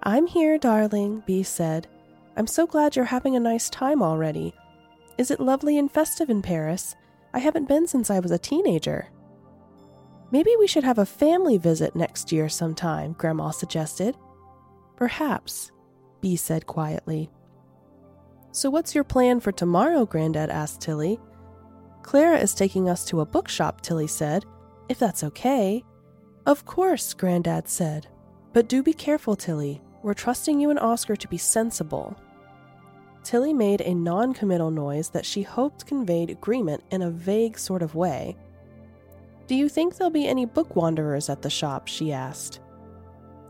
I'm 0.07 0.27
here, 0.27 0.59
darling, 0.59 1.23
Bea 1.25 1.41
said. 1.41 1.87
I'm 2.37 2.45
so 2.45 2.67
glad 2.67 2.95
you're 2.95 3.05
having 3.05 3.35
a 3.35 3.39
nice 3.39 3.71
time 3.71 4.03
already. 4.03 4.53
Is 5.17 5.31
it 5.31 5.39
lovely 5.39 5.79
and 5.79 5.91
festive 5.91 6.29
in 6.29 6.43
Paris? 6.43 6.95
I 7.33 7.39
haven't 7.39 7.67
been 7.67 7.87
since 7.87 8.11
I 8.11 8.19
was 8.19 8.29
a 8.29 8.37
teenager. 8.37 9.07
Maybe 10.31 10.51
we 10.59 10.67
should 10.67 10.83
have 10.83 10.99
a 10.99 11.07
family 11.07 11.57
visit 11.57 11.95
next 11.95 12.31
year 12.31 12.49
sometime, 12.49 13.13
Grandma 13.13 13.49
suggested. 13.49 14.15
Perhaps, 14.95 15.71
Bea 16.21 16.35
said 16.35 16.67
quietly. 16.67 17.31
So, 18.51 18.69
what's 18.69 18.93
your 18.93 19.03
plan 19.03 19.39
for 19.39 19.51
tomorrow? 19.51 20.05
Grandad 20.05 20.51
asked 20.51 20.81
Tilly. 20.81 21.19
Clara 22.03 22.37
is 22.37 22.53
taking 22.53 22.89
us 22.89 23.05
to 23.05 23.21
a 23.21 23.25
bookshop, 23.25 23.81
Tilly 23.81 24.07
said, 24.07 24.45
if 24.87 24.99
that's 24.99 25.23
okay. 25.23 25.83
Of 26.45 26.63
course, 26.65 27.15
Grandad 27.15 27.67
said. 27.67 28.07
But 28.53 28.69
do 28.69 28.83
be 28.83 28.93
careful, 28.93 29.35
Tilly. 29.35 29.81
We're 30.05 30.13
trusting 30.13 30.59
you 30.59 30.69
and 30.69 30.77
Oscar 30.77 31.15
to 31.15 31.27
be 31.27 31.39
sensible. 31.39 32.15
Tilly 33.23 33.55
made 33.55 33.81
a 33.81 33.95
non 33.95 34.35
committal 34.35 34.69
noise 34.69 35.09
that 35.09 35.25
she 35.25 35.41
hoped 35.41 35.87
conveyed 35.87 36.29
agreement 36.29 36.83
in 36.91 37.01
a 37.01 37.09
vague 37.09 37.57
sort 37.57 37.81
of 37.81 37.95
way. 37.95 38.37
Do 39.47 39.55
you 39.55 39.67
think 39.67 39.97
there'll 39.97 40.11
be 40.11 40.27
any 40.27 40.45
book 40.45 40.75
wanderers 40.75 41.27
at 41.27 41.41
the 41.41 41.49
shop? 41.49 41.87
she 41.87 42.13
asked. 42.13 42.59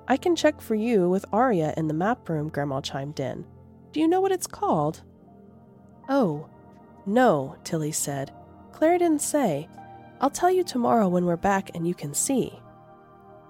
I 0.07 0.15
can 0.15 0.33
check 0.33 0.61
for 0.61 0.75
you 0.75 1.09
with 1.09 1.25
Arya 1.33 1.73
in 1.75 1.89
the 1.89 1.93
map 1.93 2.29
room, 2.29 2.47
Grandma 2.47 2.79
chimed 2.79 3.19
in. 3.19 3.45
Do 3.91 3.99
you 3.99 4.07
know 4.07 4.21
what 4.21 4.31
it's 4.31 4.47
called? 4.47 5.01
Oh, 6.07 6.47
no, 7.05 7.57
Tilly 7.65 7.91
said. 7.91 8.31
Claire 8.71 8.97
didn't 8.97 9.21
say. 9.21 9.67
I'll 10.21 10.29
tell 10.29 10.51
you 10.51 10.63
tomorrow 10.63 11.09
when 11.09 11.25
we're 11.25 11.35
back 11.35 11.75
and 11.75 11.85
you 11.85 11.93
can 11.93 12.13
see. 12.13 12.57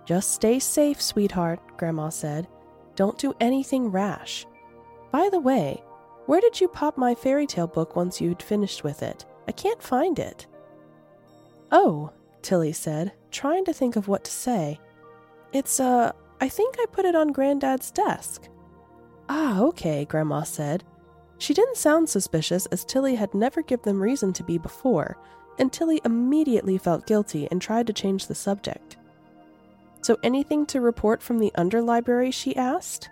Just 0.05 0.33
stay 0.33 0.57
safe, 0.57 0.99
sweetheart, 0.99 1.59
Grandma 1.77 2.09
said. 2.09 2.47
Don't 2.95 3.17
do 3.17 3.33
anything 3.39 3.91
rash. 3.91 4.45
By 5.11 5.29
the 5.29 5.39
way, 5.39 5.83
where 6.25 6.41
did 6.41 6.59
you 6.59 6.67
pop 6.67 6.97
my 6.97 7.13
fairy 7.13 7.45
tale 7.45 7.67
book 7.67 7.95
once 7.95 8.19
you'd 8.19 8.41
finished 8.41 8.83
with 8.83 9.03
it? 9.03 9.25
I 9.47 9.51
can't 9.51 9.81
find 9.81 10.17
it. 10.17 10.47
Oh, 11.71 12.11
Tilly 12.41 12.73
said, 12.73 13.13
trying 13.31 13.65
to 13.65 13.73
think 13.73 13.95
of 13.95 14.07
what 14.07 14.23
to 14.23 14.31
say. 14.31 14.79
It's, 15.53 15.79
uh, 15.79 16.11
I 16.41 16.49
think 16.49 16.75
I 16.79 16.85
put 16.91 17.05
it 17.05 17.15
on 17.15 17.31
Granddad's 17.31 17.91
desk. 17.91 18.49
Ah, 19.29 19.61
okay, 19.61 20.05
Grandma 20.05 20.43
said. 20.43 20.83
She 21.37 21.53
didn't 21.53 21.77
sound 21.77 22.07
suspicious 22.09 22.65
as 22.67 22.85
Tilly 22.85 23.15
had 23.15 23.33
never 23.33 23.61
given 23.61 23.83
them 23.83 24.01
reason 24.01 24.33
to 24.33 24.43
be 24.43 24.57
before, 24.57 25.17
and 25.59 25.71
Tilly 25.71 26.01
immediately 26.05 26.77
felt 26.77 27.07
guilty 27.07 27.47
and 27.51 27.61
tried 27.61 27.87
to 27.87 27.93
change 27.93 28.27
the 28.27 28.35
subject. 28.35 28.97
So, 30.05 30.19
anything 30.21 30.67
to 30.67 30.81
report 30.81 31.23
from 31.23 31.39
the 31.39 31.51
underlibrary? 31.57 32.31
she 32.31 32.55
asked. 32.55 33.09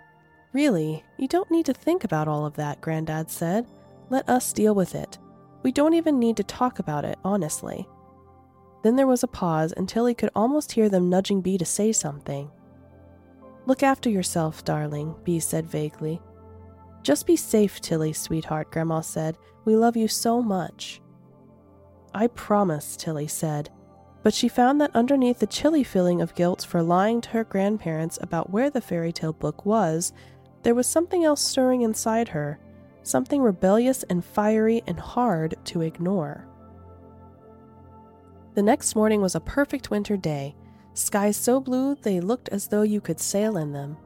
Really, 0.52 1.02
you 1.18 1.26
don't 1.26 1.50
need 1.50 1.66
to 1.66 1.74
think 1.74 2.04
about 2.04 2.28
all 2.28 2.46
of 2.46 2.54
that, 2.54 2.80
Grandad 2.80 3.28
said. 3.32 3.66
Let 4.10 4.28
us 4.28 4.52
deal 4.52 4.76
with 4.76 4.94
it. 4.94 5.18
We 5.64 5.72
don't 5.72 5.94
even 5.94 6.20
need 6.20 6.36
to 6.36 6.44
talk 6.44 6.78
about 6.78 7.04
it, 7.04 7.18
honestly. 7.24 7.88
Then 8.84 8.94
there 8.94 9.08
was 9.08 9.24
a 9.24 9.26
pause, 9.26 9.74
until 9.76 10.06
he 10.06 10.14
could 10.14 10.30
almost 10.36 10.70
hear 10.70 10.88
them 10.88 11.10
nudging 11.10 11.40
Bea 11.40 11.58
to 11.58 11.64
say 11.64 11.90
something. 11.90 12.48
Look 13.66 13.82
after 13.82 14.08
yourself, 14.08 14.62
darling, 14.62 15.16
Bea 15.24 15.40
said 15.40 15.66
vaguely. 15.66 16.22
Just 17.02 17.26
be 17.26 17.34
safe, 17.34 17.80
Tilly, 17.80 18.12
sweetheart, 18.12 18.70
Grandma 18.70 19.00
said. 19.00 19.36
We 19.64 19.74
love 19.74 19.96
you 19.96 20.06
so 20.06 20.40
much. 20.40 21.02
I 22.14 22.28
promise, 22.28 22.96
Tilly 22.96 23.26
said. 23.26 23.68
But 24.24 24.32
she 24.32 24.48
found 24.48 24.80
that 24.80 24.96
underneath 24.96 25.38
the 25.40 25.46
chilly 25.46 25.84
feeling 25.84 26.22
of 26.22 26.34
guilt 26.34 26.64
for 26.64 26.82
lying 26.82 27.20
to 27.20 27.28
her 27.28 27.44
grandparents 27.44 28.18
about 28.22 28.48
where 28.48 28.70
the 28.70 28.80
fairy 28.80 29.12
tale 29.12 29.34
book 29.34 29.66
was, 29.66 30.14
there 30.62 30.74
was 30.74 30.86
something 30.86 31.24
else 31.24 31.42
stirring 31.42 31.82
inside 31.82 32.28
her, 32.28 32.58
something 33.02 33.42
rebellious 33.42 34.02
and 34.04 34.24
fiery 34.24 34.82
and 34.86 34.98
hard 34.98 35.54
to 35.66 35.82
ignore. 35.82 36.48
The 38.54 38.62
next 38.62 38.96
morning 38.96 39.20
was 39.20 39.34
a 39.34 39.40
perfect 39.40 39.90
winter 39.90 40.16
day, 40.16 40.56
skies 40.94 41.36
so 41.36 41.60
blue 41.60 41.94
they 41.94 42.20
looked 42.20 42.48
as 42.48 42.68
though 42.68 42.80
you 42.80 43.02
could 43.02 43.20
sail 43.20 43.58
in 43.58 43.72
them. 43.72 43.98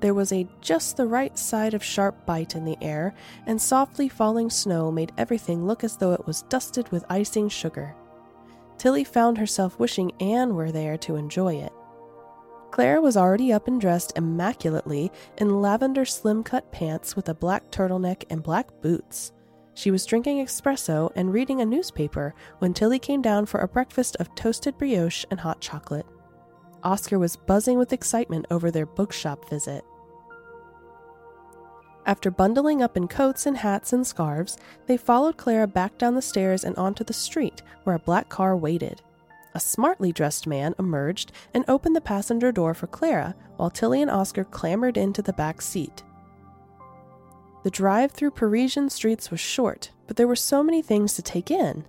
There 0.00 0.14
was 0.14 0.32
a 0.32 0.48
just 0.60 0.96
the 0.96 1.06
right 1.06 1.38
side 1.38 1.72
of 1.72 1.84
sharp 1.84 2.26
bite 2.26 2.56
in 2.56 2.64
the 2.64 2.78
air, 2.82 3.14
and 3.46 3.62
softly 3.62 4.08
falling 4.08 4.50
snow 4.50 4.90
made 4.90 5.12
everything 5.16 5.64
look 5.64 5.84
as 5.84 5.98
though 5.98 6.14
it 6.14 6.26
was 6.26 6.42
dusted 6.42 6.88
with 6.88 7.04
icing 7.08 7.48
sugar. 7.48 7.94
Tilly 8.82 9.04
found 9.04 9.38
herself 9.38 9.78
wishing 9.78 10.10
Anne 10.18 10.56
were 10.56 10.72
there 10.72 10.98
to 10.98 11.14
enjoy 11.14 11.54
it. 11.54 11.72
Clara 12.72 13.00
was 13.00 13.16
already 13.16 13.52
up 13.52 13.68
and 13.68 13.80
dressed 13.80 14.12
immaculately 14.16 15.12
in 15.38 15.62
lavender 15.62 16.04
slim 16.04 16.42
cut 16.42 16.72
pants 16.72 17.14
with 17.14 17.28
a 17.28 17.34
black 17.34 17.70
turtleneck 17.70 18.24
and 18.28 18.42
black 18.42 18.66
boots. 18.80 19.30
She 19.74 19.92
was 19.92 20.04
drinking 20.04 20.44
espresso 20.44 21.12
and 21.14 21.32
reading 21.32 21.60
a 21.60 21.64
newspaper 21.64 22.34
when 22.58 22.74
Tilly 22.74 22.98
came 22.98 23.22
down 23.22 23.46
for 23.46 23.60
a 23.60 23.68
breakfast 23.68 24.16
of 24.16 24.34
toasted 24.34 24.76
brioche 24.78 25.24
and 25.30 25.38
hot 25.38 25.60
chocolate. 25.60 26.06
Oscar 26.82 27.20
was 27.20 27.36
buzzing 27.36 27.78
with 27.78 27.92
excitement 27.92 28.46
over 28.50 28.72
their 28.72 28.86
bookshop 28.86 29.48
visit. 29.48 29.84
After 32.04 32.30
bundling 32.30 32.82
up 32.82 32.96
in 32.96 33.06
coats 33.06 33.46
and 33.46 33.56
hats 33.56 33.92
and 33.92 34.06
scarves, 34.06 34.56
they 34.86 34.96
followed 34.96 35.36
Clara 35.36 35.66
back 35.68 35.98
down 35.98 36.14
the 36.14 36.22
stairs 36.22 36.64
and 36.64 36.76
onto 36.76 37.04
the 37.04 37.12
street, 37.12 37.62
where 37.84 37.94
a 37.94 38.00
black 38.00 38.28
car 38.28 38.56
waited. 38.56 39.02
A 39.54 39.60
smartly 39.60 40.12
dressed 40.12 40.46
man 40.46 40.74
emerged 40.78 41.30
and 41.54 41.64
opened 41.68 41.94
the 41.94 42.00
passenger 42.00 42.50
door 42.50 42.74
for 42.74 42.86
Clara, 42.88 43.36
while 43.56 43.70
Tilly 43.70 44.02
and 44.02 44.10
Oscar 44.10 44.44
clambered 44.44 44.96
into 44.96 45.22
the 45.22 45.32
back 45.32 45.62
seat. 45.62 46.02
The 47.62 47.70
drive 47.70 48.10
through 48.10 48.32
Parisian 48.32 48.90
streets 48.90 49.30
was 49.30 49.38
short, 49.38 49.92
but 50.08 50.16
there 50.16 50.26
were 50.26 50.34
so 50.34 50.64
many 50.64 50.82
things 50.82 51.14
to 51.14 51.22
take 51.22 51.50
in. 51.50 51.84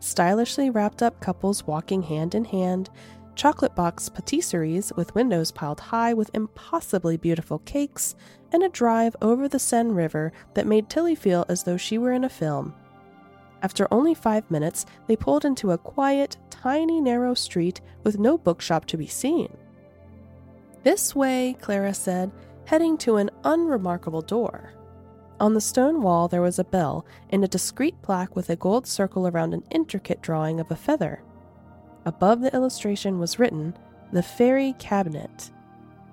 Stylishly 0.00 0.68
wrapped 0.68 1.02
up 1.02 1.20
couples 1.20 1.66
walking 1.66 2.02
hand 2.02 2.34
in 2.34 2.44
hand, 2.44 2.90
chocolate 3.34 3.74
box 3.74 4.08
patisseries 4.08 4.94
with 4.96 5.14
windows 5.14 5.50
piled 5.50 5.80
high 5.80 6.14
with 6.14 6.30
impossibly 6.34 7.16
beautiful 7.16 7.58
cakes, 7.60 8.14
and 8.52 8.62
a 8.62 8.68
drive 8.68 9.16
over 9.20 9.48
the 9.48 9.58
Seine 9.58 9.92
River 9.92 10.32
that 10.54 10.66
made 10.66 10.88
Tilly 10.88 11.14
feel 11.14 11.44
as 11.48 11.64
though 11.64 11.76
she 11.76 11.98
were 11.98 12.12
in 12.12 12.24
a 12.24 12.28
film. 12.28 12.74
After 13.62 13.88
only 13.90 14.14
five 14.14 14.48
minutes, 14.50 14.84
they 15.06 15.16
pulled 15.16 15.44
into 15.44 15.72
a 15.72 15.78
quiet, 15.78 16.36
tiny, 16.50 17.00
narrow 17.00 17.34
street 17.34 17.80
with 18.04 18.18
no 18.18 18.38
bookshop 18.38 18.84
to 18.86 18.96
be 18.96 19.06
seen. 19.06 19.56
This 20.82 21.16
way, 21.16 21.56
Clara 21.60 21.94
said, 21.94 22.30
heading 22.66 22.96
to 22.98 23.16
an 23.16 23.30
unremarkable 23.42 24.22
door. 24.22 24.74
On 25.40 25.54
the 25.54 25.60
stone 25.60 26.00
wall, 26.00 26.28
there 26.28 26.42
was 26.42 26.58
a 26.58 26.64
bell 26.64 27.04
and 27.30 27.42
a 27.42 27.48
discreet 27.48 28.00
plaque 28.02 28.36
with 28.36 28.50
a 28.50 28.56
gold 28.56 28.86
circle 28.86 29.26
around 29.26 29.52
an 29.52 29.64
intricate 29.70 30.22
drawing 30.22 30.60
of 30.60 30.70
a 30.70 30.76
feather. 30.76 31.23
Above 32.06 32.40
the 32.40 32.54
illustration 32.54 33.18
was 33.18 33.38
written, 33.38 33.74
The 34.12 34.22
Fairy 34.22 34.74
Cabinet. 34.78 35.50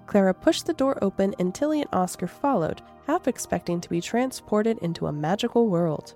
Clara 0.06 0.34
pushed 0.34 0.66
the 0.66 0.74
door 0.74 0.98
open 1.02 1.34
and 1.40 1.54
Tilly 1.54 1.82
and 1.82 1.90
Oscar 1.94 2.28
followed, 2.28 2.82
half 3.08 3.28
expecting 3.28 3.82
to 3.82 3.90
be 3.90 4.02
transported 4.02 4.78
into 4.80 5.08
a 5.08 5.12
magical 5.12 5.68
world. 5.68 6.14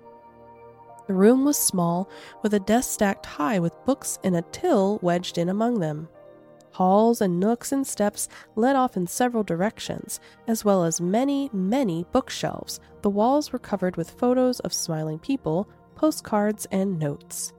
The 1.06 1.14
room 1.14 1.44
was 1.44 1.56
small, 1.56 2.08
with 2.42 2.52
a 2.54 2.60
desk 2.60 2.90
stacked 2.90 3.26
high 3.26 3.58
with 3.58 3.84
books 3.84 4.18
and 4.24 4.36
a 4.36 4.42
till 4.52 4.98
wedged 5.02 5.38
in 5.38 5.48
among 5.48 5.80
them. 5.80 6.08
Halls 6.72 7.20
and 7.20 7.40
nooks 7.40 7.72
and 7.72 7.86
steps 7.86 8.28
led 8.54 8.76
off 8.76 8.96
in 8.96 9.06
several 9.06 9.42
directions, 9.42 10.20
as 10.46 10.64
well 10.64 10.84
as 10.84 11.00
many, 11.00 11.48
many 11.52 12.04
bookshelves. 12.12 12.80
The 13.02 13.08
walls 13.08 13.52
were 13.52 13.58
covered 13.58 13.96
with 13.96 14.10
photos 14.10 14.60
of 14.60 14.74
smiling 14.74 15.18
people, 15.18 15.68
postcards, 15.94 16.66
and 16.66 16.98
notes. 16.98 17.52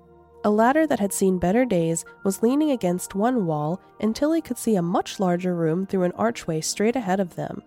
A 0.43 0.49
ladder 0.49 0.87
that 0.87 0.99
had 0.99 1.11
seen 1.11 1.39
better 1.39 1.65
days 1.65 2.05
was 2.23 2.43
leaning 2.43 2.71
against 2.71 3.15
one 3.15 3.45
wall 3.45 3.81
until 3.99 4.31
he 4.31 4.41
could 4.41 4.57
see 4.57 4.75
a 4.75 4.81
much 4.81 5.19
larger 5.19 5.55
room 5.55 5.85
through 5.85 6.03
an 6.03 6.11
archway 6.13 6.61
straight 6.61 6.95
ahead 6.95 7.19
of 7.19 7.35
them. 7.35 7.63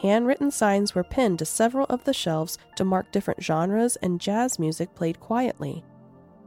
Handwritten 0.00 0.50
signs 0.50 0.94
were 0.94 1.02
pinned 1.02 1.38
to 1.38 1.46
several 1.46 1.86
of 1.88 2.04
the 2.04 2.12
shelves 2.12 2.58
to 2.76 2.84
mark 2.84 3.10
different 3.10 3.42
genres, 3.42 3.96
and 3.96 4.20
jazz 4.20 4.58
music 4.58 4.94
played 4.94 5.18
quietly. 5.18 5.82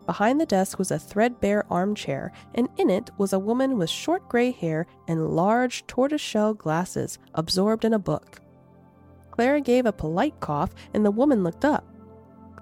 Behind 0.06 0.40
the 0.40 0.46
desk 0.46 0.78
was 0.78 0.92
a 0.92 1.00
threadbare 1.00 1.66
armchair, 1.70 2.32
and 2.56 2.70
in 2.78 2.90
it 2.90 3.10
was 3.18 3.34
a 3.34 3.40
woman 3.40 3.78
with 3.78 3.90
short 3.90 4.30
gray 4.30 4.52
hair 4.52 4.86
and 5.08 5.36
large 5.36 5.86
tortoiseshell 5.88 6.54
glasses, 6.54 7.20
absorbed 7.34 7.84
in 7.84 7.94
a 7.94 8.00
book. 8.00 8.40
Clara 9.32 9.60
gave 9.60 9.86
a 9.86 9.92
polite 9.92 10.40
cough, 10.40 10.74
and 10.94 11.04
the 11.04 11.12
woman 11.12 11.44
looked 11.44 11.66
up. 11.66 11.84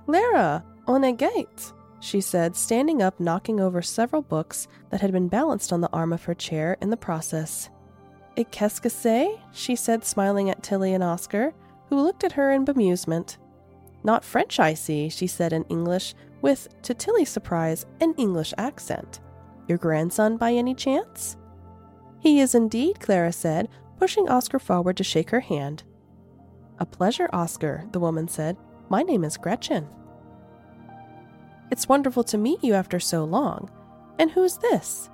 Clara, 0.05 0.63
on 0.87 1.03
a 1.03 1.11
gate, 1.11 1.71
she 2.05 2.21
said, 2.21 2.55
standing 2.55 3.01
up, 3.01 3.19
knocking 3.19 3.59
over 3.59 3.81
several 3.81 4.21
books 4.21 4.67
that 4.91 5.01
had 5.01 5.12
been 5.12 5.27
balanced 5.27 5.74
on 5.74 5.81
the 5.81 5.89
arm 5.91 6.13
of 6.13 6.24
her 6.25 6.35
chair 6.35 6.77
in 6.79 6.91
the 6.91 6.97
process. 6.97 7.69
Et 8.38 8.50
qu'est-ce 8.51 8.79
que 8.79 8.91
c'est? 8.91 9.39
she 9.51 9.75
said, 9.75 10.05
smiling 10.05 10.50
at 10.50 10.62
Tilly 10.62 10.93
and 10.93 11.03
Oscar, 11.03 11.53
who 11.89 12.00
looked 12.00 12.24
at 12.24 12.33
her 12.33 12.51
in 12.51 12.63
bemusement. 12.63 13.38
Not 14.03 14.24
French, 14.24 14.59
I 14.59 14.75
see, 14.75 15.09
she 15.09 15.25
said 15.25 15.51
in 15.51 15.63
English, 15.63 16.13
with, 16.41 16.67
to 16.83 16.93
Tilly's 16.93 17.29
surprise, 17.29 17.88
an 18.00 18.13
English 18.17 18.53
accent. 18.57 19.19
Your 19.67 19.79
grandson, 19.79 20.38
by 20.38 20.53
any 20.53 20.75
chance? 20.75 21.38
He 22.19 22.39
is 22.39 22.53
indeed, 22.53 23.00
Clara 23.00 23.31
said, 23.31 23.67
pushing 23.97 24.29
Oscar 24.29 24.59
forward 24.59 24.97
to 24.97 25.03
shake 25.03 25.31
her 25.31 25.39
hand. 25.39 25.83
A 26.77 26.85
pleasure, 26.85 27.29
Oscar, 27.33 27.85
the 27.93 28.00
woman 28.00 28.27
said. 28.27 28.57
My 28.89 29.01
name 29.01 29.24
is 29.24 29.38
Gretchen. 29.38 29.88
It's 31.72 31.89
wonderful 31.89 32.24
to 32.25 32.38
meet 32.38 32.63
you 32.63 32.74
after 32.74 33.00
so 33.00 33.24
long. 33.24 33.69
And 34.19 34.31
who's 34.31 34.57
this? 34.57 35.10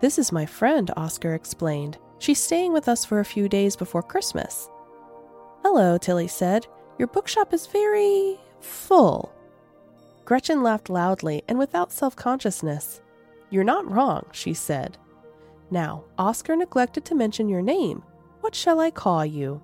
This 0.00 0.18
is 0.18 0.32
my 0.32 0.46
friend, 0.46 0.90
Oscar 0.96 1.34
explained. 1.34 1.98
She's 2.18 2.42
staying 2.42 2.72
with 2.72 2.88
us 2.88 3.04
for 3.04 3.20
a 3.20 3.24
few 3.24 3.48
days 3.48 3.76
before 3.76 4.02
Christmas. 4.02 4.68
Hello, 5.62 5.98
Tilly 5.98 6.28
said. 6.28 6.66
Your 6.98 7.08
bookshop 7.08 7.52
is 7.52 7.66
very 7.66 8.38
full. 8.60 9.32
Gretchen 10.24 10.62
laughed 10.62 10.88
loudly 10.88 11.42
and 11.48 11.58
without 11.58 11.92
self 11.92 12.16
consciousness. 12.16 13.00
You're 13.50 13.64
not 13.64 13.90
wrong, 13.90 14.24
she 14.32 14.54
said. 14.54 14.96
Now, 15.70 16.04
Oscar 16.18 16.56
neglected 16.56 17.04
to 17.06 17.14
mention 17.14 17.48
your 17.48 17.62
name. 17.62 18.02
What 18.40 18.54
shall 18.54 18.80
I 18.80 18.90
call 18.90 19.24
you? 19.24 19.62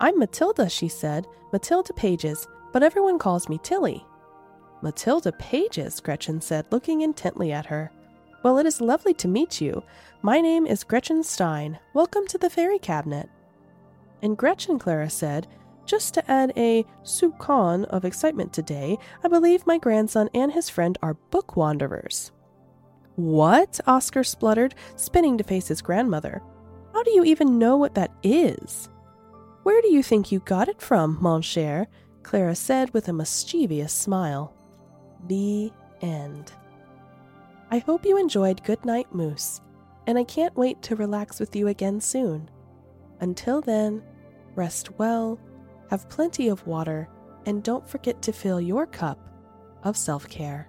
I'm 0.00 0.18
Matilda, 0.18 0.68
she 0.68 0.88
said, 0.88 1.26
Matilda 1.52 1.92
Pages, 1.92 2.46
but 2.72 2.82
everyone 2.82 3.18
calls 3.18 3.48
me 3.48 3.58
Tilly. 3.62 4.04
Matilda 4.84 5.32
Pages, 5.32 5.98
Gretchen 5.98 6.42
said, 6.42 6.66
looking 6.70 7.00
intently 7.00 7.52
at 7.52 7.64
her. 7.64 7.90
Well, 8.42 8.58
it 8.58 8.66
is 8.66 8.82
lovely 8.82 9.14
to 9.14 9.26
meet 9.26 9.58
you. 9.58 9.82
My 10.20 10.42
name 10.42 10.66
is 10.66 10.84
Gretchen 10.84 11.22
Stein. 11.22 11.78
Welcome 11.94 12.26
to 12.26 12.36
the 12.36 12.50
Fairy 12.50 12.78
Cabinet. 12.78 13.30
And 14.20 14.36
Gretchen, 14.36 14.78
Clara 14.78 15.08
said, 15.08 15.46
just 15.86 16.12
to 16.12 16.30
add 16.30 16.52
a 16.58 16.84
soupçon 17.02 17.84
of 17.86 18.04
excitement 18.04 18.52
today, 18.52 18.98
I 19.24 19.28
believe 19.28 19.66
my 19.66 19.78
grandson 19.78 20.28
and 20.34 20.52
his 20.52 20.68
friend 20.68 20.98
are 21.00 21.14
book 21.14 21.56
wanderers. 21.56 22.30
What? 23.16 23.80
Oscar 23.86 24.22
spluttered, 24.22 24.74
spinning 24.96 25.38
to 25.38 25.44
face 25.44 25.68
his 25.68 25.80
grandmother. 25.80 26.42
How 26.92 27.02
do 27.02 27.10
you 27.12 27.24
even 27.24 27.58
know 27.58 27.78
what 27.78 27.94
that 27.94 28.12
is? 28.22 28.90
Where 29.62 29.80
do 29.80 29.90
you 29.90 30.02
think 30.02 30.30
you 30.30 30.40
got 30.40 30.68
it 30.68 30.82
from, 30.82 31.16
mon 31.22 31.40
cher? 31.40 31.88
Clara 32.22 32.54
said 32.54 32.92
with 32.92 33.08
a 33.08 33.14
mischievous 33.14 33.90
smile. 33.90 34.54
The 35.26 35.72
end. 36.00 36.52
I 37.70 37.78
hope 37.78 38.04
you 38.04 38.18
enjoyed 38.18 38.62
Goodnight 38.62 39.14
Moose, 39.14 39.60
and 40.06 40.18
I 40.18 40.24
can't 40.24 40.56
wait 40.56 40.82
to 40.82 40.96
relax 40.96 41.40
with 41.40 41.56
you 41.56 41.68
again 41.68 42.00
soon. 42.00 42.50
Until 43.20 43.60
then, 43.60 44.02
rest 44.54 44.98
well 44.98 45.40
have 45.90 46.08
plenty 46.08 46.48
of 46.48 46.66
water, 46.66 47.08
and 47.46 47.62
don't 47.62 47.88
forget 47.88 48.20
to 48.22 48.32
fill 48.32 48.60
your 48.60 48.86
cup 48.86 49.18
of 49.82 49.96
self 49.96 50.28
care. 50.28 50.68